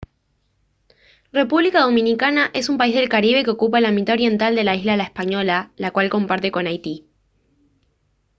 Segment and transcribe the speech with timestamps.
[1.31, 4.97] república dominicana es un país del caribe que ocupa la mitad oriental de la isla
[4.97, 7.05] la española la cual comparte con haití